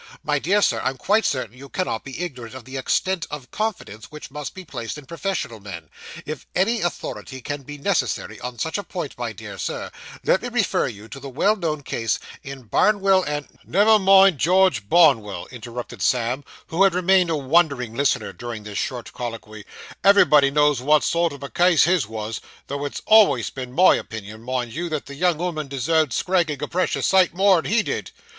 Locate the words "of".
2.55-2.65, 3.29-3.51, 21.31-21.43